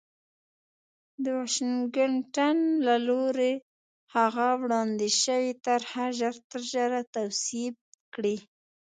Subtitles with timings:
[1.23, 3.53] د واشنګټن له لوري
[4.15, 7.75] هغه وړاندې شوې طرح ژرترژره تصویب
[8.13, 8.37] کړي